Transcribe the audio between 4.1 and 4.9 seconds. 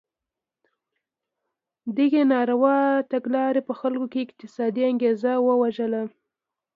کې اقتصادي